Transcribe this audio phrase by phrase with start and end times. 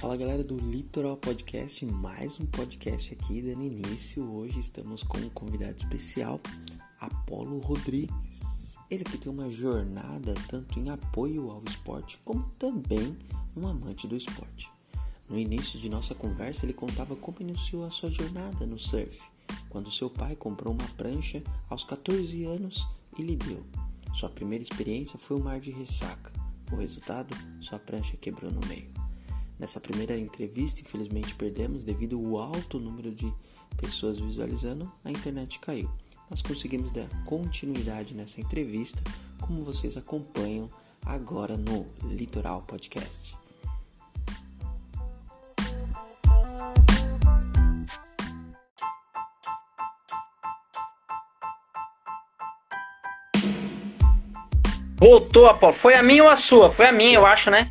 [0.00, 4.24] Fala galera do Litoral Podcast, mais um podcast aqui dando início.
[4.32, 6.40] Hoje estamos com um convidado especial,
[6.98, 8.16] Apolo Rodrigues.
[8.90, 13.14] Ele que tem uma jornada tanto em apoio ao esporte como também
[13.54, 14.70] um amante do esporte.
[15.28, 19.20] No início de nossa conversa, ele contava como iniciou a sua jornada no surf,
[19.68, 22.86] quando seu pai comprou uma prancha aos 14 anos
[23.18, 23.62] e lhe deu.
[24.14, 26.32] Sua primeira experiência foi o mar de ressaca.
[26.72, 28.99] O resultado, sua prancha quebrou no meio.
[29.60, 33.30] Nessa primeira entrevista, infelizmente perdemos devido ao alto número de
[33.76, 35.90] pessoas visualizando, a internet caiu.
[36.30, 39.02] Nós conseguimos dar continuidade nessa entrevista,
[39.38, 40.70] como vocês acompanham
[41.04, 43.36] agora no Litoral Podcast.
[54.96, 55.74] Voltou, Apolo.
[55.74, 56.70] Foi a minha ou a sua?
[56.70, 57.70] Foi a minha, eu acho, né?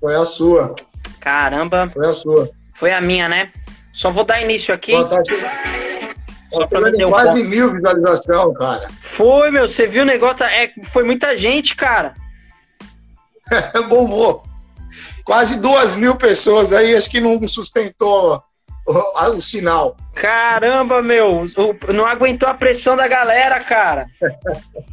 [0.00, 0.74] Foi a sua.
[1.20, 1.88] Caramba.
[1.88, 2.50] Foi a sua.
[2.74, 3.52] Foi a minha, né?
[3.92, 4.92] Só vou dar início aqui.
[4.92, 5.30] Boa tarde.
[6.52, 7.50] Só pra meter um quase ponto.
[7.50, 8.88] mil visualizações, cara.
[9.00, 9.68] Foi, meu.
[9.68, 10.38] Você viu o negócio?
[10.38, 12.14] tá- É, foi muita gente, cara.
[13.88, 14.42] Bombou.
[15.24, 18.42] Quase duas mil pessoas aí, acho que não sustentou
[18.86, 19.96] o, o sinal.
[20.14, 21.42] Caramba, meu.
[21.56, 24.06] o- Não aguentou a pressão da galera, cara.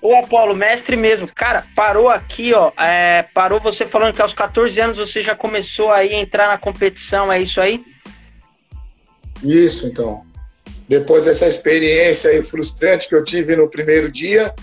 [0.00, 1.28] Ô, Apolo, mestre mesmo.
[1.34, 2.70] Cara, parou aqui, ó.
[2.78, 6.58] é, parou você falando que aos 14 anos você já começou aí a entrar na
[6.58, 7.84] competição, é isso aí?
[9.42, 10.24] Isso, então.
[10.88, 14.54] Depois dessa experiência aí frustrante que eu tive no primeiro dia,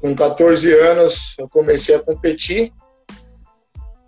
[0.00, 2.72] com 14 anos, eu comecei a competir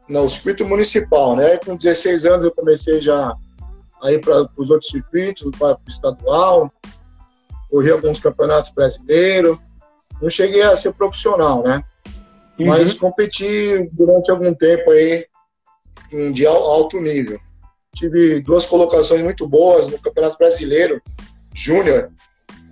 [0.08, 1.56] no circuito municipal, né?
[1.58, 3.34] Com 16 anos eu comecei já
[4.02, 6.70] a ir para os outros circuitos, para o estadual,
[7.70, 9.56] corri alguns campeonatos brasileiros.
[10.20, 11.82] Não cheguei a ser profissional, né?
[12.66, 15.26] Mas competi durante algum tempo aí
[16.12, 17.40] em de al- alto nível.
[17.94, 21.00] Tive duas colocações muito boas no Campeonato Brasileiro
[21.54, 22.12] Júnior.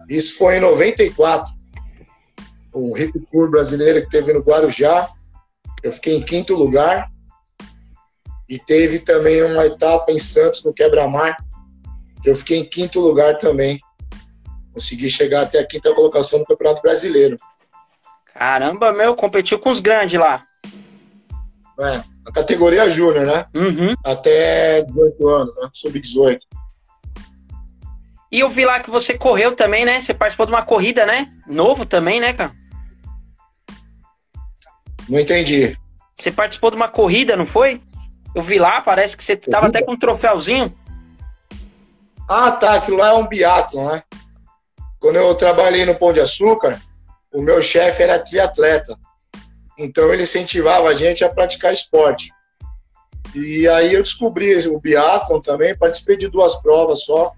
[0.08, 1.52] Isso foi em 94.
[2.72, 5.08] O Rico Tour brasileiro que teve no Guarujá.
[5.82, 7.10] Eu fiquei em quinto lugar.
[8.48, 11.36] E teve também uma etapa em Santos, no Quebra-Mar,
[12.22, 13.78] que eu fiquei em quinto lugar também.
[14.78, 17.36] Consegui chegar até a quinta colocação no Campeonato Brasileiro.
[18.32, 20.46] Caramba, meu, competiu com os grandes lá.
[21.80, 23.44] É, a categoria Júnior, né?
[23.52, 23.94] Uhum.
[24.04, 25.68] Até 18 anos, né?
[25.72, 26.38] Sub-18.
[28.30, 30.00] E eu vi lá que você correu também, né?
[30.00, 31.32] Você participou de uma corrida, né?
[31.48, 32.52] Novo também, né, cara?
[35.08, 35.76] Não entendi.
[36.14, 37.82] Você participou de uma corrida, não foi?
[38.32, 39.78] Eu vi lá, parece que você tava Corrida?
[39.78, 40.72] até com um troféuzinho.
[42.28, 42.74] Ah, tá.
[42.74, 44.02] Aquilo lá é um biatlon, né?
[45.00, 46.80] Quando eu trabalhei no Pão de Açúcar,
[47.32, 48.98] o meu chefe era triatleta.
[49.78, 52.30] Então ele incentivava a gente a praticar esporte.
[53.34, 57.32] E aí eu descobri o biatlon também, participei de duas provas só,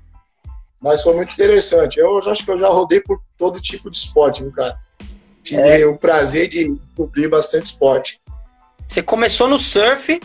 [0.80, 1.98] mas foi muito interessante.
[1.98, 4.78] Eu acho que eu já rodei por todo tipo de esporte, viu, cara?
[5.42, 8.20] Tive o prazer de cobrir bastante esporte.
[8.86, 10.20] Você começou no surf.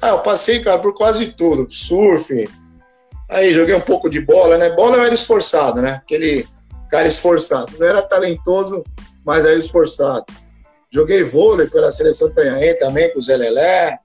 [0.00, 1.70] Ah, eu passei, cara, por quase tudo.
[1.70, 2.48] Surf.
[3.32, 4.70] Aí joguei um pouco de bola, né?
[4.70, 5.92] Bola eu era esforçado, né?
[5.92, 6.46] Aquele
[6.90, 7.72] cara esforçado.
[7.78, 8.84] Não era talentoso,
[9.24, 10.26] mas era esforçado.
[10.90, 13.98] Joguei vôlei pela seleção Tanhaém também, com o Zé Lelé.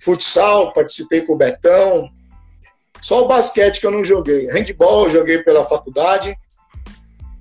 [0.00, 2.08] Futsal, participei com o Betão.
[3.02, 4.46] Só o basquete que eu não joguei.
[4.50, 6.34] Handball eu joguei pela faculdade.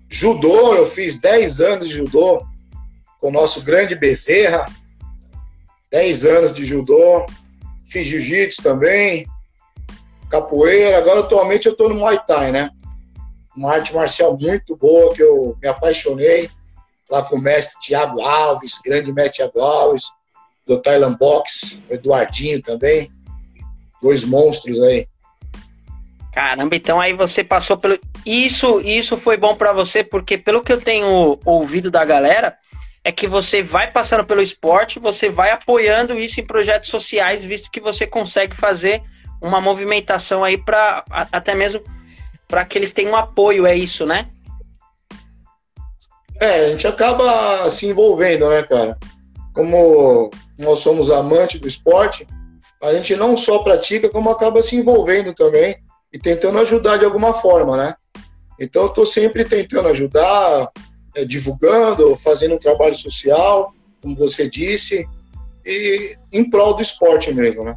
[0.09, 2.45] Judô, eu fiz 10 anos de judô
[3.21, 4.65] com o nosso grande Bezerra.
[5.89, 7.25] 10 anos de judô,
[7.85, 9.25] fiz jiu-jitsu também,
[10.29, 10.97] capoeira.
[10.97, 12.69] Agora, atualmente, eu estou no Muay Thai, né?
[13.55, 16.49] Uma arte marcial muito boa que eu me apaixonei
[17.09, 20.03] lá com o mestre Tiago Alves, grande mestre Tiago Alves,
[20.65, 23.09] do Thailand Box, Eduardinho também.
[24.01, 25.07] Dois monstros aí.
[26.33, 27.97] Caramba, então aí você passou pelo.
[28.25, 32.57] Isso, isso foi bom pra você, porque pelo que eu tenho ouvido da galera,
[33.03, 37.71] é que você vai passando pelo esporte, você vai apoiando isso em projetos sociais, visto
[37.71, 39.01] que você consegue fazer
[39.45, 41.81] uma movimentação aí para até mesmo
[42.47, 44.29] para que eles tenham apoio, é isso, né?
[46.39, 48.97] É, a gente acaba se envolvendo, né, cara?
[49.53, 52.27] Como nós somos amantes do esporte,
[52.81, 55.77] a gente não só pratica, como acaba se envolvendo também
[56.11, 57.93] e tentando ajudar de alguma forma, né?
[58.59, 60.71] Então, eu estou sempre tentando ajudar,
[61.15, 65.07] é, divulgando, fazendo um trabalho social, como você disse,
[65.65, 67.75] e em prol do esporte mesmo, né?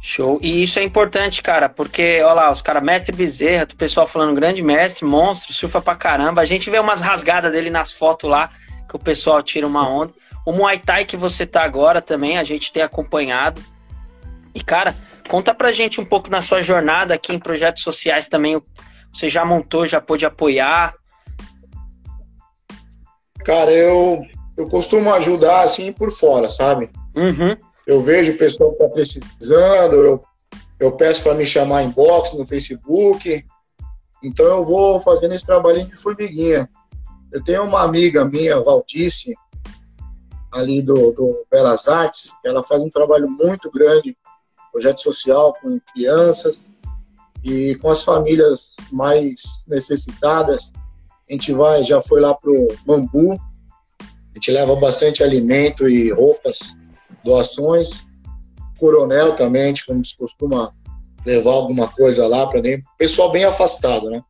[0.00, 0.38] Show.
[0.40, 4.34] E isso é importante, cara, porque, olha lá, os caras, mestre Bezerra, o pessoal falando
[4.34, 6.40] grande mestre, monstro, surfa pra caramba.
[6.40, 8.50] A gente vê umas rasgadas dele nas fotos lá,
[8.88, 10.12] que o pessoal tira uma onda.
[10.46, 13.60] O Muay Thai que você tá agora também, a gente tem acompanhado.
[14.54, 14.94] E, cara,
[15.28, 18.62] conta pra gente um pouco na sua jornada aqui em projetos sociais também.
[19.12, 20.94] Você já montou, já pôde apoiar?
[23.44, 24.24] Cara, eu,
[24.56, 26.90] eu costumo ajudar assim por fora, sabe?
[27.16, 27.56] Uhum.
[27.88, 30.22] Eu vejo o pessoal que tá precisando, eu,
[30.78, 33.42] eu peço para me chamar em box no Facebook.
[34.22, 36.68] Então eu vou fazendo esse trabalhinho de formiguinha.
[37.32, 39.34] Eu tenho uma amiga minha, Valdice,
[40.52, 44.14] ali do, do Belas Artes, ela faz um trabalho muito grande,
[44.70, 46.70] projeto social com crianças
[47.42, 50.74] e com as famílias mais necessitadas.
[51.26, 56.76] A gente vai, já foi lá pro Mambu, a gente leva bastante alimento e roupas,
[57.28, 58.06] doações.
[58.78, 59.84] Coronel também, a gente
[60.16, 60.72] costuma
[61.26, 62.86] levar alguma coisa lá para dentro.
[62.96, 64.22] Pessoal bem afastado, né?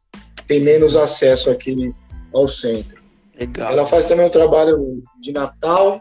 [0.46, 1.94] Tem menos acesso aqui
[2.34, 3.00] ao centro.
[3.38, 3.70] Legal.
[3.70, 6.00] Ela faz também um trabalho de Natal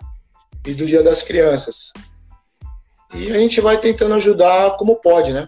[0.66, 1.92] e do Dia das Crianças.
[3.14, 5.48] E a gente vai tentando ajudar como pode, né?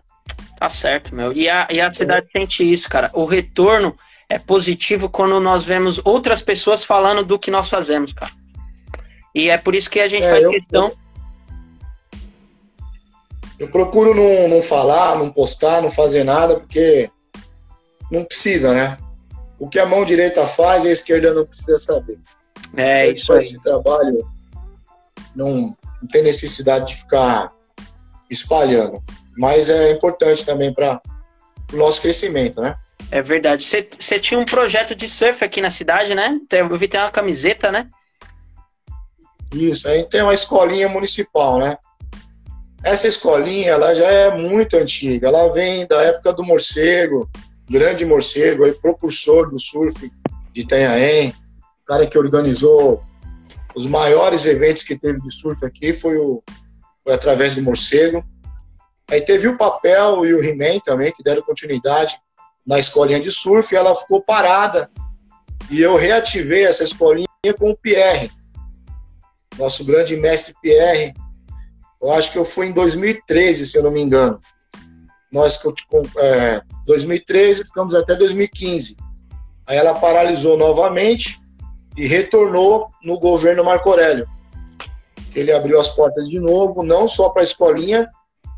[0.60, 1.34] Tá certo, meu.
[1.34, 3.10] E a, e a cidade sente isso, cara.
[3.13, 3.95] O retorno
[4.28, 8.31] é positivo quando nós vemos outras pessoas falando do que nós fazemos, cara.
[9.34, 10.92] E é por isso que a gente é, faz eu, questão.
[13.59, 17.11] Eu procuro não, não falar, não postar, não fazer nada, porque
[18.09, 18.97] não precisa, né?
[19.59, 22.17] O que a mão direita faz, a esquerda não precisa saber.
[22.75, 23.39] É, isso aí.
[23.39, 24.25] Esse trabalho
[25.35, 27.53] não, não tem necessidade de ficar
[28.29, 29.01] espalhando.
[29.38, 31.01] Mas é importante também para
[31.73, 32.77] o nosso crescimento, né?
[33.11, 33.65] É verdade.
[33.65, 36.39] Você tinha um projeto de surf aqui na cidade, né?
[36.51, 37.89] Eu vi tem uma camiseta, né?
[39.53, 41.75] Isso, aí tem uma escolinha municipal, né?
[42.84, 45.28] Essa escolinha, ela já é muito antiga.
[45.28, 47.30] Ela vem da época do morcego,
[47.70, 50.12] grande morcego, aí, propulsor do surf
[50.52, 51.34] de Itanhaém,
[51.86, 53.04] cara que organizou
[53.76, 56.44] os maiores eventos que teve de surf aqui foi, o,
[57.04, 58.24] foi através do morcego.
[59.10, 62.20] Aí teve o papel e o He-Man também, que deram continuidade
[62.66, 64.90] na escolinha de surf, e ela ficou parada.
[65.72, 67.28] E eu reativei essa escolinha
[67.58, 68.31] com o Pierre,
[69.58, 71.14] nosso grande mestre Pierre.
[72.01, 74.40] Eu acho que eu fui em 2013, se eu não me engano.
[75.31, 75.60] Nós,
[76.18, 78.98] é, 2013, ficamos até 2015.
[79.68, 81.40] Aí ela paralisou novamente
[81.96, 84.28] e retornou no governo Marco Aurélio.
[85.36, 88.10] Ele abriu as portas de novo, não só para a escolinha,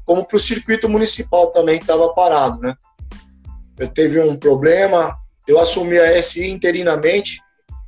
[0.06, 2.76] como para o circuito municipal também, que estava parado, né?
[3.78, 5.18] Eu teve um problema,
[5.48, 7.42] eu assumi a SI interinamente,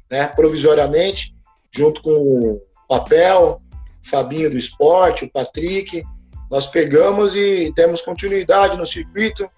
[0.10, 1.36] né, provisoriamente,
[1.72, 3.62] junto com o Papel,
[4.04, 6.04] Fabinho do Esporte, o Patrick,
[6.50, 9.50] nós pegamos e demos continuidade no circuito,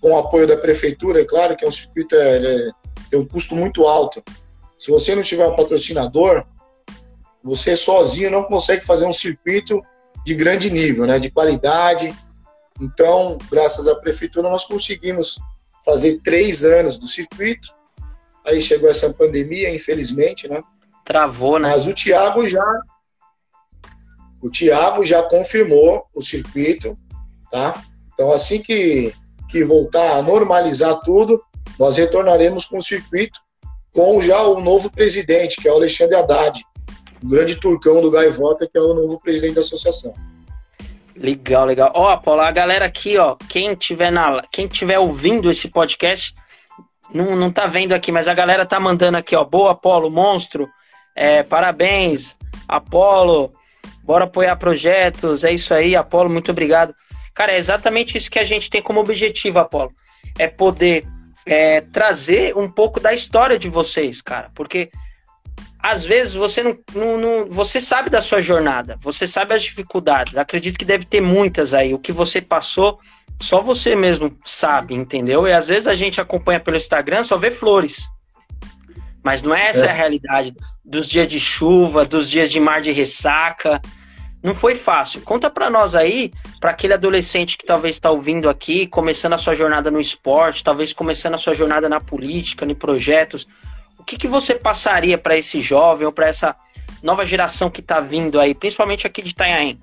[0.00, 2.70] com o apoio da prefeitura, é claro que é um circuito é, é,
[3.10, 4.22] tem um custo muito alto.
[4.78, 6.44] Se você não tiver um patrocinador,
[7.42, 9.82] você sozinho não consegue fazer um circuito
[10.24, 12.14] de grande nível, né, de qualidade.
[12.80, 15.38] Então, graças à prefeitura, nós conseguimos
[15.84, 17.68] fazer três anos do circuito.
[18.46, 20.62] Aí chegou essa pandemia, infelizmente, né?
[21.04, 21.68] Travou, né?
[21.68, 22.64] Mas o Thiago já
[24.42, 26.96] o Thiago já confirmou o circuito,
[27.50, 27.82] tá?
[28.14, 29.12] Então, assim que,
[29.48, 31.42] que voltar a normalizar tudo,
[31.78, 33.40] nós retornaremos com o circuito
[33.92, 36.62] com já o novo presidente, que é o Alexandre Haddad,
[37.22, 40.14] o grande turcão do Gaivota, que é o novo presidente da associação.
[41.16, 41.90] Legal, legal.
[41.94, 46.34] Ó, Paulo, a galera aqui, ó, quem tiver na, quem tiver ouvindo esse podcast,
[47.12, 50.68] não, não tá vendo aqui, mas a galera tá mandando aqui, ó, boa, Apolo, monstro,
[51.14, 52.36] é, parabéns,
[52.66, 53.52] Apolo,
[54.10, 56.92] bora apoiar projetos, é isso aí, Apolo, muito obrigado.
[57.32, 59.92] Cara, é exatamente isso que a gente tem como objetivo, Apolo,
[60.36, 61.06] é poder
[61.46, 64.90] é, trazer um pouco da história de vocês, cara, porque
[65.80, 70.36] às vezes você não, não, não, você sabe da sua jornada, você sabe as dificuldades.
[70.36, 71.94] Acredito que deve ter muitas aí.
[71.94, 72.98] O que você passou,
[73.40, 75.46] só você mesmo sabe, entendeu?
[75.46, 78.08] E às vezes a gente acompanha pelo Instagram, só vê flores.
[79.22, 79.88] Mas não é essa é.
[79.88, 83.80] a realidade dos dias de chuva, dos dias de mar de ressaca.
[84.42, 85.20] Não foi fácil.
[85.20, 89.54] Conta para nós aí, para aquele adolescente que talvez está ouvindo aqui, começando a sua
[89.54, 93.46] jornada no esporte, talvez começando a sua jornada na política, em projetos
[94.00, 96.56] o que, que você passaria para esse jovem ou para essa
[97.02, 99.78] nova geração que está vindo aí, principalmente aqui de Itanhaém?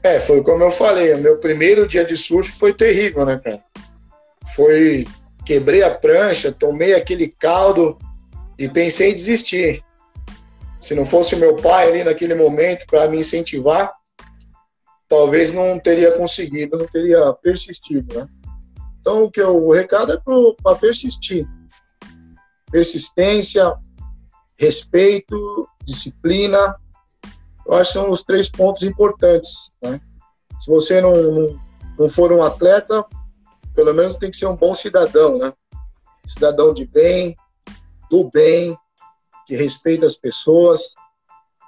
[0.00, 3.60] É, foi como eu falei, o meu primeiro dia de surf foi terrível, né, cara?
[4.54, 5.04] Foi.
[5.44, 7.98] Quebrei a prancha, tomei aquele caldo
[8.58, 9.82] e pensei em desistir.
[10.84, 13.90] Se não fosse o meu pai ali naquele momento para me incentivar,
[15.08, 18.28] talvez não teria conseguido, não teria persistido, né?
[19.00, 20.20] Então, o que eu, o recado é
[20.62, 21.48] para persistir
[22.70, 23.72] persistência,
[24.58, 26.76] respeito, disciplina.
[27.64, 29.70] Eu acho que são os três pontos importantes.
[29.80, 29.98] Né?
[30.58, 31.60] Se você não, não,
[31.98, 33.06] não for um atleta,
[33.74, 35.50] pelo menos tem que ser um bom cidadão, né?
[36.26, 37.34] Cidadão de bem,
[38.10, 38.76] do bem,
[39.46, 40.94] que respeita as pessoas.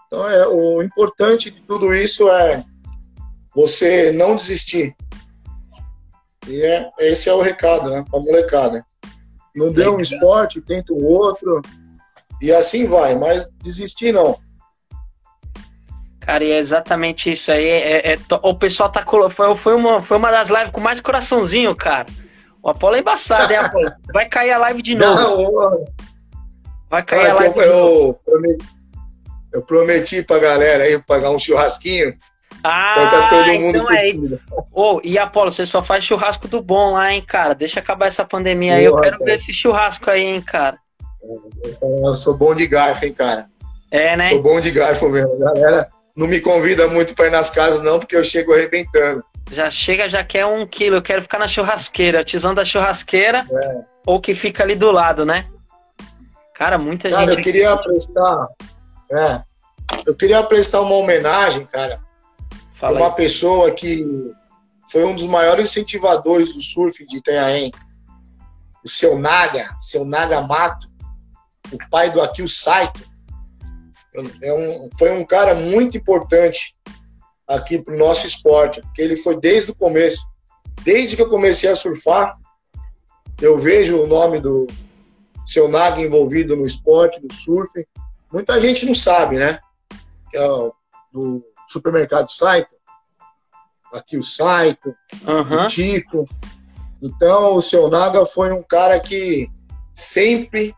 [0.06, 2.64] Então, é, o importante de tudo isso é
[3.54, 4.94] você não desistir.
[6.46, 8.04] E é, esse é o recado, né?
[8.08, 8.84] Pra molecada.
[9.54, 11.60] Não deu um esporte, tenta o outro.
[12.40, 14.38] E assim vai, mas desistir não.
[16.20, 17.66] Cara, e é exatamente isso aí.
[17.66, 19.04] É, é, o pessoal tá.
[19.30, 22.06] Foi, foi, uma, foi uma das lives com mais coraçãozinho, cara.
[22.62, 23.92] O Apolo é embaçado, hein, Apolo?
[24.12, 25.52] Vai cair a live de novo.
[25.52, 25.84] Não,
[26.90, 27.64] Vai cair ah, a live eu.
[27.64, 28.66] Eu prometi,
[29.52, 32.16] eu prometi pra galera aí pagar um churrasquinho.
[32.62, 34.40] Ah, então tá todo mundo então é isso.
[34.72, 37.54] Oh, e Apolo, você só faz churrasco do bom lá, hein, cara?
[37.54, 38.84] Deixa acabar essa pandemia aí.
[38.84, 40.78] Eu quero ver esse churrasco aí, hein, cara.
[41.80, 43.46] Eu sou bom de garfo, hein, cara.
[43.90, 44.30] É, né?
[44.30, 45.38] Sou bom de garfo mesmo.
[45.38, 49.24] Galera, não me convida muito para ir nas casas, não, porque eu chego arrebentando.
[49.50, 50.96] Já chega, já quer um quilo.
[50.96, 52.24] Eu quero ficar na churrasqueira.
[52.24, 53.76] Tizão da churrasqueira é.
[54.04, 55.46] ou que fica ali do lado, né?
[56.56, 57.38] Cara, muita cara, gente.
[57.38, 58.46] Eu queria prestar.
[59.10, 59.42] É,
[60.06, 62.00] eu queria prestar uma homenagem, cara,
[62.72, 63.14] Fala uma aí.
[63.14, 64.04] pessoa que
[64.90, 67.70] foi um dos maiores incentivadores do surf de Itanhaém.
[68.84, 70.86] O seu Naga, seu Naga Mato,
[71.72, 73.04] o pai do Akil Saito.
[74.42, 76.74] É um, foi um cara muito importante
[77.46, 80.26] aqui para o nosso esporte, porque ele foi desde o começo.
[80.82, 82.36] Desde que eu comecei a surfar,
[83.40, 84.66] eu vejo o nome do
[85.46, 87.86] seu Naga envolvido no esporte, do surf.
[88.32, 89.60] Muita gente não sabe, né?
[90.30, 90.72] Que é o,
[91.12, 92.74] do supermercado Saito,
[93.92, 94.94] aqui o Saito,
[95.26, 95.64] uhum.
[95.64, 96.28] o Tico.
[97.00, 99.48] Então, o seu Naga foi um cara que
[99.94, 100.74] sempre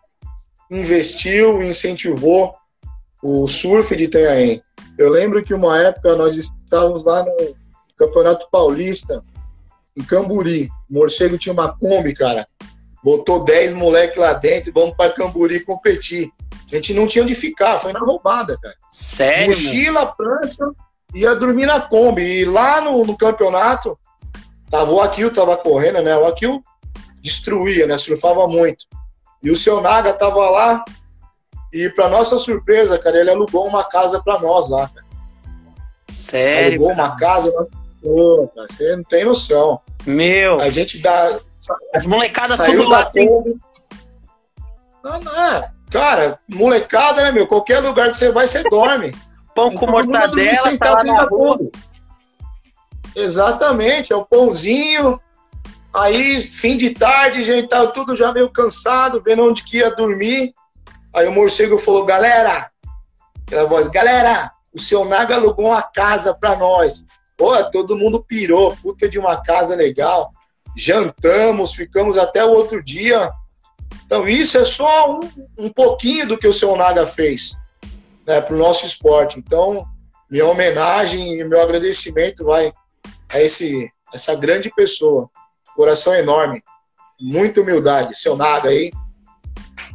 [0.71, 2.55] investiu, incentivou
[3.23, 4.63] o surf de Itanhaém.
[4.99, 7.57] Eu lembro que uma época nós estávamos lá no
[7.97, 9.23] Campeonato Paulista,
[9.97, 10.69] em Camburi.
[10.91, 12.47] O Morcego tinha uma Kombi, cara.
[13.02, 16.31] Botou 10 moleques lá dentro e vamos para Camburi competir.
[16.71, 18.75] A gente não tinha onde ficar, foi na roubada, cara.
[18.90, 19.47] Sério?
[19.47, 20.71] Mochila, prancha,
[21.14, 22.23] ia dormir na Kombi.
[22.23, 23.99] E lá no, no campeonato,
[24.71, 26.17] tava o Akil, tava correndo, né?
[26.17, 26.62] O Akil
[27.23, 27.97] destruía, né?
[27.97, 28.85] Surfava muito.
[29.43, 30.85] E o seu Naga tava lá.
[31.73, 35.07] E para nossa surpresa, cara, ele alugou uma casa para nós lá, cara.
[36.11, 36.78] Sério?
[36.78, 37.09] Alugou cara?
[37.09, 37.69] uma casa.
[38.02, 39.81] Pô, cara, você não tem noção.
[40.07, 40.61] Meu.
[40.61, 41.40] A gente dá.
[41.95, 43.11] As molecadas tudo lá.
[45.03, 45.71] Não, não, é.
[45.91, 47.47] Cara, molecada, né, meu?
[47.47, 49.15] Qualquer lugar que você vai, você dorme.
[49.55, 51.59] Pão com mortadela, tá lá na rua.
[53.17, 55.21] Exatamente, é o pãozinho.
[55.93, 60.53] Aí, fim de tarde, gente tava tudo já meio cansado, vendo onde que ia dormir.
[61.15, 62.71] Aí o morcego falou, galera,
[63.47, 67.07] aquela voz, galera, o seu Naga alugou uma casa pra nós.
[67.37, 70.33] Pô, todo mundo pirou, puta de uma casa legal.
[70.78, 73.32] Jantamos, ficamos até o outro dia.
[74.06, 77.56] Então, isso é só um, um pouquinho do que o seu Naga fez
[78.25, 79.38] né, para o nosso esporte.
[79.38, 79.85] Então,
[80.30, 82.73] minha homenagem e meu agradecimento vai
[83.28, 85.28] a esse, essa grande pessoa.
[85.75, 86.62] Coração enorme,
[87.20, 88.16] muita humildade.
[88.16, 88.92] Seu Naga aí,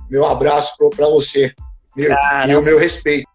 [0.10, 1.54] meu abraço para você
[1.96, 2.12] meu,
[2.48, 3.28] e o meu respeito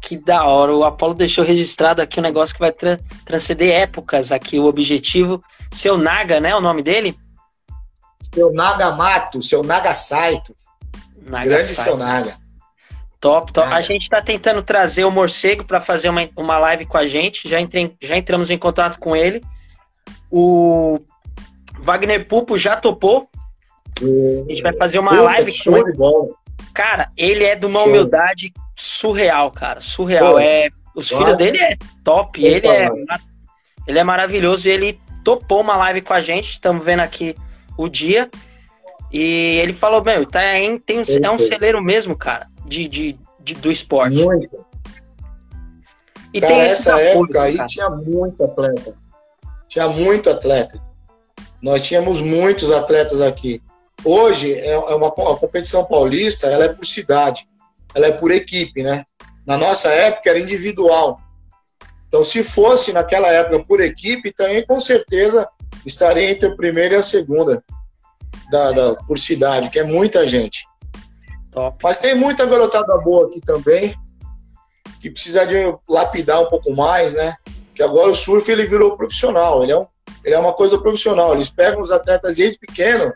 [0.00, 0.74] Que da hora.
[0.74, 4.58] O Apolo deixou registrado aqui um negócio que vai tra transcender épocas aqui.
[4.58, 5.42] O objetivo.
[5.70, 6.54] Seu Naga, né?
[6.54, 7.16] O nome dele?
[8.34, 10.54] Seu Naga Mato, seu Naga Saito.
[11.22, 11.88] Naga Grande Saito.
[11.90, 12.36] seu Naga.
[13.20, 13.70] Top, top.
[13.70, 17.46] A gente está tentando trazer o Morcego para fazer uma, uma live com a gente.
[17.48, 19.42] Já, entrei, já entramos em contato com ele.
[20.30, 20.98] O
[21.78, 23.28] Wagner Pupo já topou.
[24.00, 25.92] A gente vai fazer uma Puta, live com ele.
[26.72, 27.88] Cara, ele é de uma show.
[27.88, 28.52] humildade
[28.82, 29.80] surreal, cara.
[29.80, 30.32] Surreal.
[30.32, 32.44] Pô, é, os filhos dele é top.
[32.44, 32.88] ele é,
[33.86, 34.68] ele é maravilhoso.
[34.68, 36.50] E ele topou uma live com a gente.
[36.50, 37.36] Estamos vendo aqui
[37.76, 38.30] o dia.
[39.12, 40.40] E ele falou, meu, tá,
[40.86, 44.16] tem, é um celeiro mesmo, cara de, de, de do esporte.
[44.16, 44.64] Muito.
[46.32, 47.66] E cara, tem essa época aí cara.
[47.66, 48.94] tinha muito atleta.
[49.68, 50.80] Tinha muito atleta.
[51.60, 53.60] Nós tínhamos muitos atletas aqui.
[54.04, 57.46] Hoje, é, é uma, a competição paulista, ela é por cidade.
[57.94, 59.04] Ela é por equipe, né?
[59.46, 61.18] Na nossa época era individual.
[62.08, 65.48] Então, se fosse naquela época por equipe, também com certeza
[65.86, 67.62] estaria entre a primeira e a segunda
[68.50, 70.66] da, da, por cidade, que é muita gente.
[71.52, 71.78] Top.
[71.82, 73.94] Mas tem muita garotada boa aqui também,
[75.00, 75.54] que precisa de
[75.88, 77.34] lapidar um pouco mais, né?
[77.74, 79.86] Que agora o surf ele virou profissional, ele é, um,
[80.24, 81.34] ele é uma coisa profissional.
[81.34, 83.12] Eles pegam os atletas desde pequeno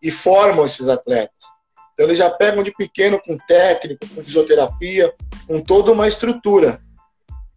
[0.00, 1.46] e formam esses atletas.
[2.02, 5.14] Então eles já pegam de pequeno com técnico, com fisioterapia,
[5.46, 6.82] com toda uma estrutura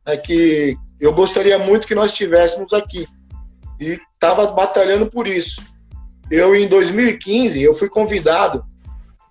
[0.06, 3.08] é que eu gostaria muito que nós tivéssemos aqui.
[3.82, 5.64] E estava batalhando por isso.
[6.30, 8.64] Eu, em 2015, eu fui convidado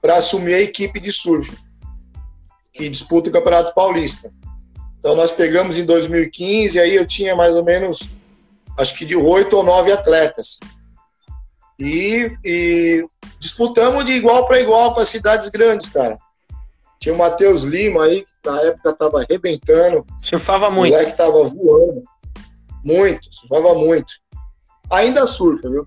[0.02, 1.56] para assumir a equipe de surf,
[2.72, 4.32] que disputa o Campeonato Paulista.
[4.98, 8.10] Então, nós pegamos em 2015, aí eu tinha mais ou menos,
[8.76, 10.58] acho que de oito ou nove atletas.
[11.78, 13.06] E, e
[13.38, 16.18] disputamos de igual para igual com as cidades grandes, cara.
[16.98, 20.06] Tinha o Matheus Lima aí, que na época estava arrebentando.
[20.20, 20.92] Surfava muito.
[20.92, 22.02] O moleque estava voando.
[22.84, 24.14] Muito, surfava muito.
[24.90, 25.86] Ainda surfa, viu?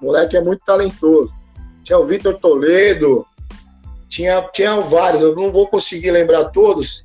[0.00, 1.34] O moleque é muito talentoso.
[1.82, 3.24] Tinha o Vitor Toledo,
[4.08, 7.04] tinha, tinha vários, eu não vou conseguir lembrar todos,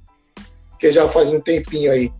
[0.70, 2.12] porque já faz um tempinho aí.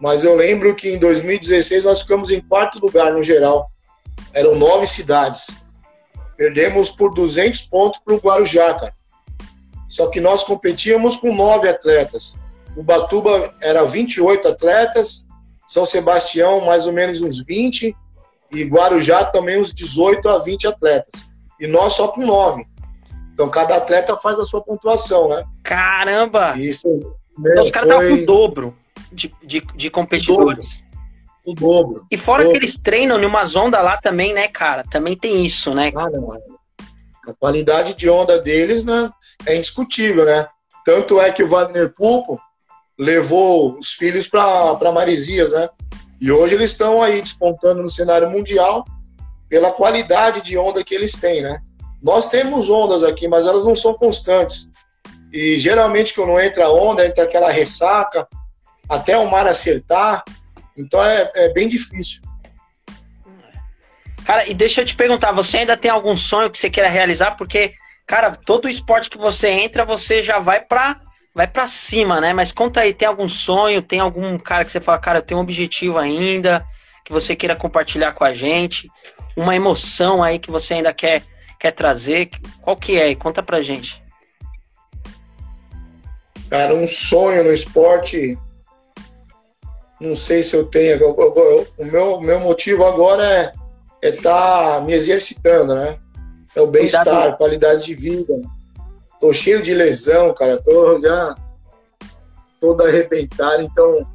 [0.00, 3.70] Mas eu lembro que em 2016 nós ficamos em quarto lugar no geral.
[4.32, 5.56] Eram nove cidades.
[6.36, 8.94] Perdemos por 200 pontos para o Guarujá, cara.
[9.88, 12.38] Só que nós competíamos com nove atletas.
[12.76, 15.26] O Batuba era 28 atletas,
[15.66, 17.94] São Sebastião mais ou menos uns 20
[18.52, 21.28] e Guarujá também uns 18 a 20 atletas.
[21.58, 22.64] E nós só com nove.
[23.34, 25.44] Então cada atleta faz a sua pontuação, né?
[25.64, 26.54] Caramba!
[26.56, 26.88] Isso.
[27.38, 28.76] Então, os caras estavam com o dobro
[29.12, 30.78] de, de, de competidores.
[30.78, 30.89] Dobro.
[31.46, 32.06] O dobro.
[32.10, 32.58] E fora dobro.
[32.58, 34.84] que eles treinam numa onda lá também, né, cara?
[34.84, 35.92] Também tem isso, né?
[35.96, 36.32] Ah, não.
[37.26, 39.10] A qualidade de onda deles né,
[39.46, 40.46] é indiscutível, né?
[40.84, 42.40] Tanto é que o Wagner Pulpo
[42.98, 45.68] levou os filhos para Maresias, né?
[46.20, 48.84] E hoje eles estão aí despontando no cenário mundial
[49.48, 51.58] pela qualidade de onda que eles têm, né?
[52.02, 54.70] Nós temos ondas aqui, mas elas não são constantes.
[55.32, 58.26] E geralmente quando entra onda, entra aquela ressaca,
[58.88, 60.22] até o mar acertar.
[60.76, 62.22] Então é, é bem difícil.
[64.24, 67.32] Cara, e deixa eu te perguntar, você ainda tem algum sonho que você queira realizar?
[67.32, 67.74] Porque,
[68.06, 71.00] cara, todo esporte que você entra, você já vai pra,
[71.34, 72.32] vai pra cima, né?
[72.32, 75.38] Mas conta aí, tem algum sonho, tem algum cara que você fala, cara, eu tenho
[75.38, 76.64] um objetivo ainda,
[77.04, 78.88] que você queira compartilhar com a gente?
[79.36, 81.22] Uma emoção aí que você ainda quer,
[81.58, 82.30] quer trazer?
[82.60, 83.14] Qual que é?
[83.14, 84.00] Conta pra gente.
[86.48, 88.36] Cara, um sonho no esporte,
[90.00, 90.98] não sei se eu tenho.
[91.10, 93.52] O meu, meu motivo agora é
[94.02, 95.98] é estar tá me exercitando, né?
[96.54, 98.34] É o bem-estar, qualidade de vida.
[99.20, 100.60] Tô cheio de lesão, cara.
[100.62, 101.34] Tô já
[102.58, 104.06] todo arrebentado, então.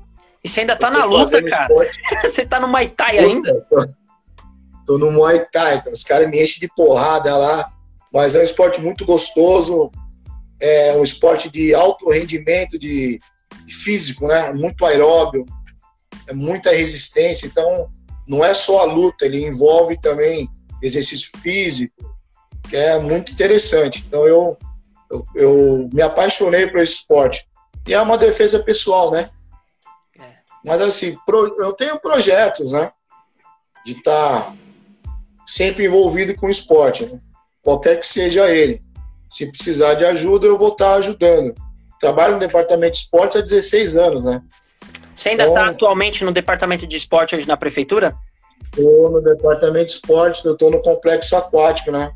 [0.43, 1.73] E você ainda tá na luta, cara.
[2.23, 3.65] você tá no Muay Thai ainda?
[3.69, 3.87] Tô,
[4.85, 7.71] tô no Muay Thai, os caras me enchem de porrada lá.
[8.13, 9.91] Mas é um esporte muito gostoso,
[10.59, 13.19] é um esporte de alto rendimento, de,
[13.65, 14.53] de físico, né?
[14.53, 15.45] Muito aeróbio,
[16.27, 17.47] é muita resistência.
[17.47, 17.89] Então,
[18.27, 20.49] não é só a luta, ele envolve também
[20.81, 21.93] exercício físico,
[22.69, 24.03] que é muito interessante.
[24.07, 24.57] Então eu,
[25.09, 27.47] eu, eu me apaixonei por esse esporte.
[27.87, 29.29] E é uma defesa pessoal, né?
[30.19, 30.33] É.
[30.63, 32.91] Mas assim, pro, eu tenho projetos, né?
[33.85, 34.53] De estar tá
[35.45, 37.19] sempre envolvido com o esporte, né?
[37.61, 38.81] qualquer que seja ele.
[39.29, 41.53] Se precisar de ajuda, eu vou estar tá ajudando.
[41.99, 44.41] Trabalho no departamento de esportes há 16 anos, né?
[45.15, 48.13] Você ainda está então, atualmente no departamento de esporte hoje na prefeitura?
[48.65, 52.11] Estou no departamento de esporte, eu estou no complexo aquático, né?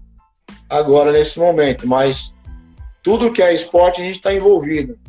[0.69, 1.87] Agora, nesse momento.
[1.87, 2.35] Mas
[3.01, 4.99] tudo que é esporte, a gente está envolvido.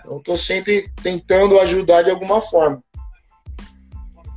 [0.00, 2.82] Então, estou sempre tentando ajudar de alguma forma.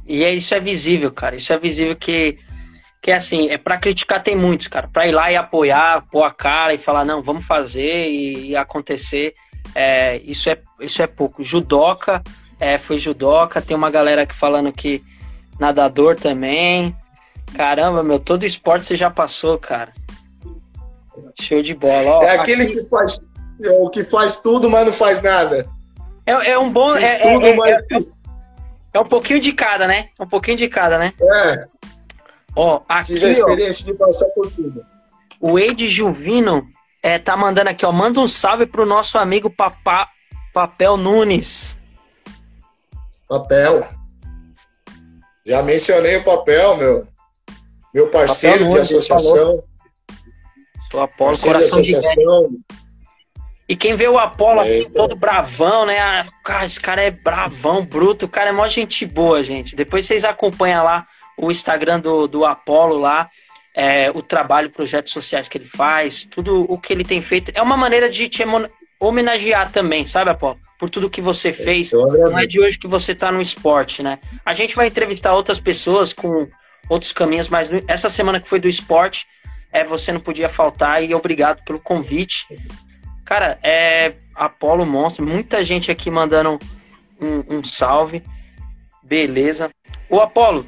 [0.06, 1.38] E é, isso é visível, cara.
[1.38, 2.39] Isso é visível que,
[3.02, 4.89] que é assim, é para criticar tem muitos, cara.
[4.89, 8.56] Para ir lá e apoiar, pôr a cara e falar, não, vamos fazer e, e
[8.58, 9.34] acontecer.
[9.74, 11.41] É, isso, é, isso é pouco.
[11.41, 12.22] Judoca
[12.60, 15.04] é, foi judoca, tem uma galera aqui falando que
[15.60, 16.95] nadador também.
[17.56, 19.93] Caramba, meu, todo esporte você já passou, cara.
[21.39, 22.17] Show de bola.
[22.17, 22.76] Ó, é aquele aqui...
[22.76, 23.19] que faz
[23.62, 25.67] é o que faz tudo, mas não faz nada.
[26.26, 26.95] É, é um bom.
[26.95, 27.72] É, tudo, é, mas...
[27.72, 28.04] é,
[28.93, 30.10] é, um pouquinho de cada, né?
[30.19, 31.13] Um pouquinho de cada, né?
[31.22, 31.65] É.
[32.56, 34.86] Ó, aqui, Tive a experiência ó, de passar por tudo.
[35.41, 36.67] O Ed Juvino
[37.02, 37.91] é, tá mandando aqui, ó.
[37.91, 40.10] Manda um salve pro nosso amigo Papá,
[40.54, 41.79] Papel Nunes.
[43.30, 43.88] Papel.
[45.46, 47.08] Já mencionei o papel, meu.
[47.94, 49.63] Meu parceiro papel de associação.
[50.92, 52.50] Sou Apolo, coração de, associação.
[53.68, 56.00] E quem vê o Apolo é, aqui todo bravão, né?
[56.00, 58.26] Ah, cara, esse cara é bravão, bruto.
[58.26, 59.76] O cara é mó gente boa, gente.
[59.76, 61.06] Depois vocês acompanham lá
[61.38, 63.30] o Instagram do, do Apolo lá.
[63.76, 67.52] É, o trabalho, projetos sociais que ele faz, tudo o que ele tem feito.
[67.54, 68.44] É uma maneira de te
[69.00, 70.60] homenagear também, sabe, Apolo?
[70.80, 71.92] Por tudo que você fez.
[71.92, 74.18] Não é de hoje que você está no esporte, né?
[74.46, 76.48] A gente vai entrevistar outras pessoas com
[76.88, 79.28] outros caminhos, mas essa semana que foi do esporte,
[79.72, 82.48] é você não podia faltar e obrigado pelo convite.
[83.24, 86.58] Cara, é Apolo Monstro, muita gente aqui mandando
[87.22, 88.24] um, um salve.
[89.04, 89.70] Beleza.
[90.10, 90.68] O Apolo,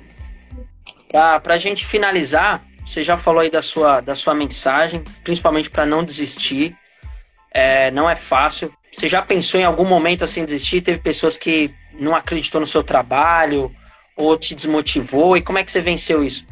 [1.10, 5.86] pra, pra gente finalizar, você já falou aí da sua, da sua mensagem, principalmente para
[5.86, 6.76] não desistir.
[7.52, 8.72] É, não é fácil.
[8.92, 10.82] Você já pensou em algum momento assim desistir?
[10.82, 13.74] Teve pessoas que não acreditou no seu trabalho
[14.16, 15.38] ou te desmotivou?
[15.38, 16.46] E como é que você venceu isso?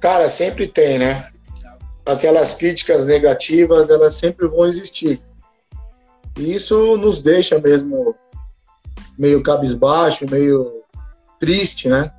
[0.00, 1.30] Cara, sempre tem, né?
[2.06, 5.20] Aquelas críticas negativas, elas sempre vão existir.
[6.38, 8.14] E isso nos deixa mesmo
[9.18, 10.82] meio cabisbaixo, meio
[11.40, 12.12] triste, né?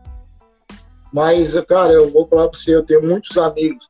[1.14, 3.90] Mas, cara, eu vou falar para você, eu tenho muitos amigos.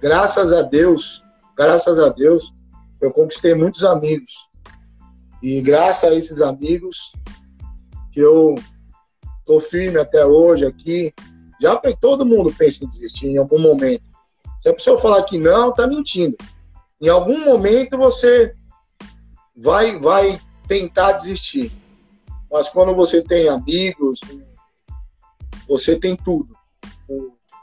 [0.00, 1.24] Graças a Deus,
[1.58, 2.54] graças a Deus,
[3.00, 4.48] eu conquistei muitos amigos.
[5.42, 7.12] E graças a esses amigos
[8.12, 8.54] que eu
[9.44, 11.12] tô firme até hoje aqui.
[11.60, 14.04] Já todo mundo pensa em desistir em algum momento.
[14.60, 16.36] Se a pessoa falar que não, tá mentindo.
[17.00, 18.54] Em algum momento você
[19.56, 21.72] vai vai tentar desistir.
[22.50, 24.20] Mas quando você tem amigos,
[25.68, 26.54] você tem tudo.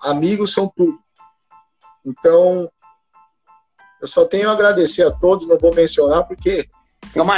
[0.01, 0.99] Amigos são tudo.
[2.05, 2.69] Então,
[4.05, 6.69] eu só tenho a agradecer a todos, não vou mencionar porque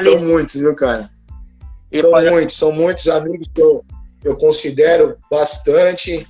[0.01, 1.09] são muitos, viu, cara?
[1.93, 3.85] São muitos, são muitos amigos que eu,
[4.21, 6.27] eu considero bastante.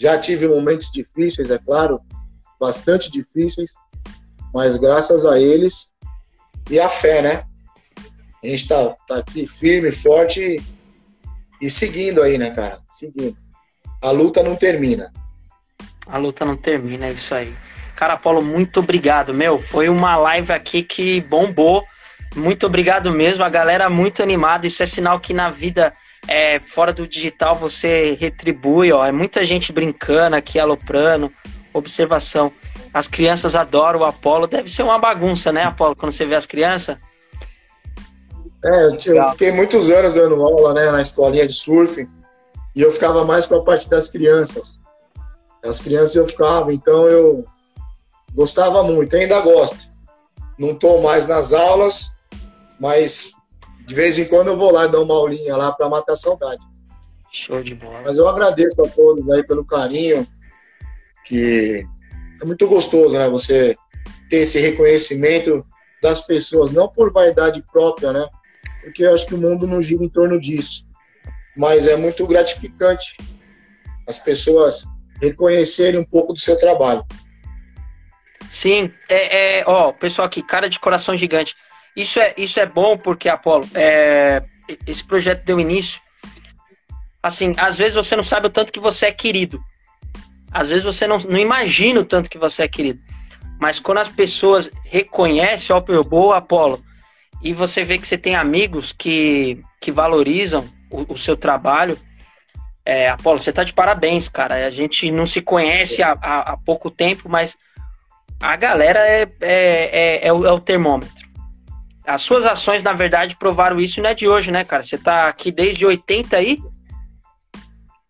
[0.00, 2.00] Já tive momentos difíceis, é claro,
[2.60, 3.74] bastante difíceis,
[4.52, 5.92] mas graças a eles
[6.70, 7.44] e a fé, né?
[8.42, 12.80] A gente tá, tá aqui firme, forte e, e seguindo aí, né, cara?
[12.88, 13.36] Seguindo.
[14.00, 15.12] A luta não termina.
[16.06, 17.56] A luta não termina, é isso aí.
[17.94, 19.58] Cara, Paulo, muito obrigado, meu.
[19.58, 21.84] Foi uma live aqui que bombou.
[22.34, 24.66] Muito obrigado mesmo, a galera muito animada.
[24.66, 25.92] Isso é sinal que na vida
[26.26, 29.04] é, fora do digital você retribui, ó.
[29.06, 31.30] É muita gente brincando aqui, aloprando,
[31.72, 32.52] observação.
[32.92, 34.46] As crianças adoram o Apolo.
[34.46, 36.96] Deve ser uma bagunça, né, Apolo, quando você vê as crianças?
[38.64, 42.08] É, eu fiquei muitos anos dando aula, né, na escolinha de surf.
[42.74, 44.80] E eu ficava mais com a parte das crianças.
[45.64, 47.44] As crianças eu ficava, então eu
[48.34, 49.78] gostava muito, ainda gosto.
[50.58, 52.12] Não estou mais nas aulas,
[52.80, 53.32] mas
[53.86, 56.62] de vez em quando eu vou lá dar uma aulinha lá para matar a saudade.
[57.30, 58.02] Show de bola.
[58.04, 60.26] Mas eu agradeço a todos aí pelo carinho,
[61.24, 61.84] que
[62.40, 63.28] é muito gostoso, né?
[63.28, 63.76] Você
[64.28, 65.64] ter esse reconhecimento
[66.02, 68.26] das pessoas, não por vaidade própria, né?
[68.82, 70.86] Porque eu acho que o mundo não gira em torno disso.
[71.56, 73.16] Mas é muito gratificante
[74.08, 74.86] as pessoas
[75.20, 77.04] reconhecerem um pouco do seu trabalho.
[78.48, 81.54] Sim, é, é ó, pessoal aqui, cara de coração gigante.
[81.96, 84.42] Isso é, isso é bom porque, Apolo, é,
[84.86, 86.00] esse projeto deu início.
[87.22, 89.62] Assim, às vezes você não sabe o tanto que você é querido.
[90.50, 93.00] Às vezes você não, não imagina o tanto que você é querido.
[93.60, 96.84] Mas quando as pessoas reconhecem, ó, boa, Apolo,
[97.42, 101.98] e você vê que você tem amigos que, que valorizam o, o seu trabalho,
[102.84, 104.66] é, Apolo, você tá de parabéns, cara.
[104.66, 107.56] A gente não se conhece há, há, há pouco tempo, mas
[108.40, 109.48] a galera é, é,
[110.20, 111.24] é, é, o, é o termômetro
[112.06, 114.82] as suas ações, na verdade, provaram isso não é de hoje, né, cara?
[114.82, 116.62] Você tá aqui desde 80 aí?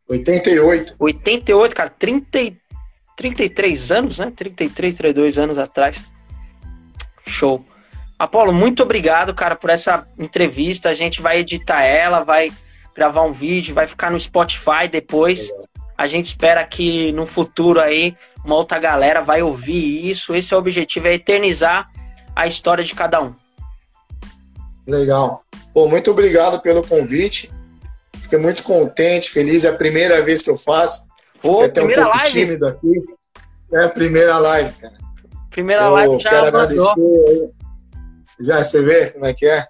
[0.08, 0.96] 88.
[0.98, 2.56] 88, cara, 30,
[3.16, 4.32] 33 anos, né?
[4.34, 6.04] 33, 32 anos atrás.
[7.26, 7.64] Show.
[8.18, 10.88] Apolo, muito obrigado, cara, por essa entrevista.
[10.88, 12.52] A gente vai editar ela, vai
[12.94, 15.50] gravar um vídeo, vai ficar no Spotify depois.
[15.96, 20.34] A gente espera que no futuro aí uma outra galera vai ouvir isso.
[20.34, 21.90] Esse é o objetivo, é eternizar
[22.34, 23.34] a história de cada um.
[24.86, 25.42] Legal.
[25.72, 27.50] Pô, muito obrigado pelo convite.
[28.20, 29.64] Fiquei muito contente, feliz.
[29.64, 31.04] É a primeira vez que eu faço.
[31.40, 32.30] Pô, até um pouco live.
[32.32, 33.02] tímido aqui.
[33.72, 34.94] É a primeira live, cara.
[35.50, 37.50] Primeira eu live já quero agradecer.
[38.40, 39.66] Já você vê como é que é?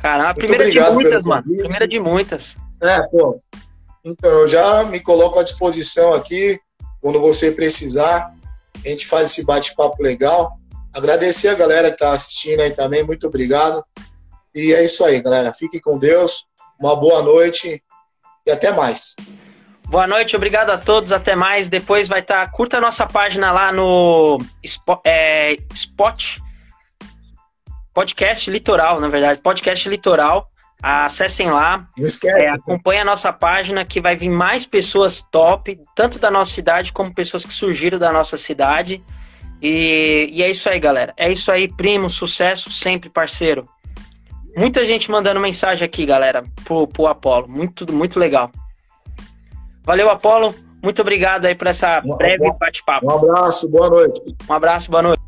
[0.00, 1.42] Caramba, primeira de muitas, mano.
[1.42, 2.56] Primeira de muitas.
[2.80, 3.40] É, pô.
[4.08, 6.58] Então, eu já me coloco à disposição aqui.
[7.00, 8.32] Quando você precisar,
[8.82, 10.58] a gente faz esse bate-papo legal.
[10.94, 13.02] Agradecer a galera que está assistindo aí também.
[13.02, 13.84] Muito obrigado.
[14.54, 15.52] E é isso aí, galera.
[15.52, 16.46] Fiquem com Deus.
[16.80, 17.82] Uma boa noite
[18.46, 19.14] e até mais.
[19.88, 21.68] Boa noite, obrigado a todos, até mais.
[21.68, 22.46] Depois vai estar.
[22.46, 24.38] Tá, curta a nossa página lá no
[25.04, 26.38] é, Spot.
[27.92, 29.40] Podcast Litoral, na verdade.
[29.42, 30.50] Podcast Litoral.
[30.82, 31.88] Acessem lá.
[31.98, 32.40] Esquece.
[32.40, 36.92] É, acompanhe a nossa página que vai vir mais pessoas top, tanto da nossa cidade
[36.92, 39.02] como pessoas que surgiram da nossa cidade.
[39.60, 41.12] E, e é isso aí, galera.
[41.16, 42.08] É isso aí, primo.
[42.08, 43.68] Sucesso sempre, parceiro.
[44.56, 47.48] Muita gente mandando mensagem aqui, galera, pro, pro Apolo.
[47.48, 48.50] Muito, muito legal.
[49.84, 50.54] Valeu, Apolo.
[50.82, 53.06] Muito obrigado aí por essa breve bate-papo.
[53.06, 54.22] Um abraço, boa noite.
[54.48, 55.27] Um abraço, boa noite.